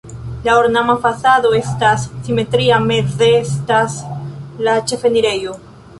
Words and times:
La 0.45 0.53
ornama 0.59 0.95
fasado 1.03 1.51
estas 1.57 2.07
simetria, 2.29 2.81
meze 2.87 3.27
estas 3.43 4.01
la 4.69 4.79
ĉefenirejo. 4.93 5.59